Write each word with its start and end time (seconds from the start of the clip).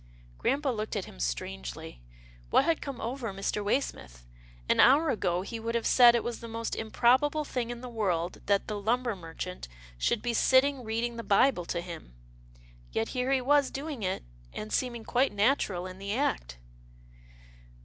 Grampa 0.39 0.69
looked 0.69 0.95
at 0.95 1.05
him 1.05 1.19
strangely. 1.19 2.01
What 2.49 2.65
had 2.65 2.81
come 2.81 2.99
over 2.99 3.31
Mr. 3.31 3.63
Waysmith. 3.63 4.25
An 4.67 4.79
hour 4.79 5.11
ago, 5.11 5.43
he 5.43 5.59
would 5.59 5.75
have 5.75 5.85
said 5.85 6.15
it 6.15 6.23
was 6.23 6.39
the 6.39 6.47
most 6.47 6.75
improbable 6.75 7.45
thing 7.45 7.69
in 7.69 7.81
the 7.81 7.87
world 7.87 8.41
that 8.47 8.67
the 8.67 8.79
lumber 8.81 9.15
merchant 9.15 9.67
should 9.99 10.23
be 10.23 10.33
sitting 10.33 10.83
reading 10.83 11.17
the 11.17 11.23
Bible 11.23 11.65
to 11.65 11.81
him. 11.81 12.15
Yet 12.91 13.09
here 13.09 13.31
he 13.31 13.41
was 13.41 13.69
doing 13.69 14.01
it, 14.01 14.23
and 14.51 14.73
seeming 14.73 15.03
quite 15.03 15.33
natural 15.33 15.85
in 15.85 15.99
the 15.99 16.15
act. 16.15 16.57